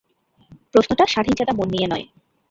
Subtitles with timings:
[0.73, 2.05] প্রশ্নটা স্বাধীনচেতা মন নিয়ে নয়।